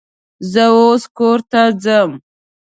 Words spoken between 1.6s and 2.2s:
ځم